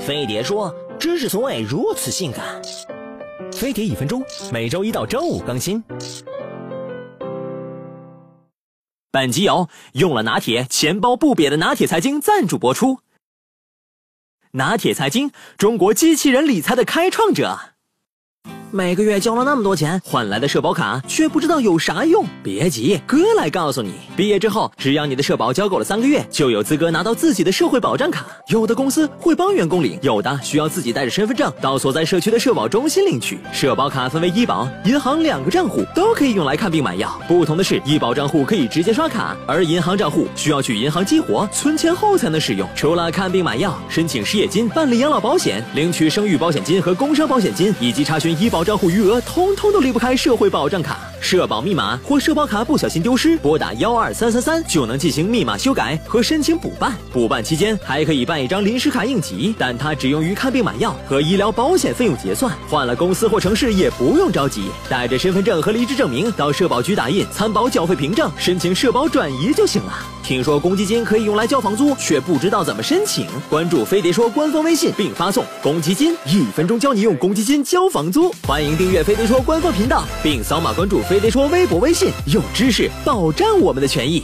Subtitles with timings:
[0.00, 2.60] 飞碟说：“知识从未如此性感。”
[3.52, 5.84] 飞碟一分钟，每周一到周五更新。
[9.10, 13.00] 本集由用了拿铁钱包不瘪的拿铁财经赞助播出。
[14.52, 17.74] 拿铁财经，中国机器人理财的开创者。
[18.72, 22.24] 每个月交了那么多钱换来的社保卡，却不知道有啥用。
[22.40, 23.94] 别急，哥来告诉你。
[24.16, 28.24] 毕业之后，只要你的社保交够了三个月，就有资格拿到自己的社会保障卡。
[28.46, 33.40] 有的公司会帮员工领，有的需要自己带着身份证到所在社区的社保中心领取。
[33.52, 37.20] 社保卡分为医保、银行两个账户，都可以用来看病买药。
[37.26, 42.68] 不同的是，医保账户可以直接刷卡，而银行账户需要去银行激活存钱后才能使用。
[42.76, 48.59] 除了看病买药、申请失业金、办理养老保险、领取生育保险金和工伤保险金，以及查询医保。
[48.64, 56.96] 账户余额通通都离不开社会保障卡，社保密码或社保卡不小心丢失，拨打幺二三三三就能进行密码修改和申请补办。
[57.12, 62.52] 补办期间还可以办一张临时卡应急，但它只用于看病买药和医疗保险费用结算。
[62.68, 69.92] 换了公司或城市也不用着急，带着身份证和离职证明到社保局打印参保缴费凭证，申请社保转移就行了。
[70.22, 73.26] 听说公积金可以用来交房租，却不知道怎么申请。
[73.48, 78.32] 关注飞碟说官方微信并发送公积金，一分钟教你用公积金交房租。
[78.46, 84.22] 欢迎订阅飞碟说官方频道，并扫码关注非得说微博、微信，有知识保障我们的权益。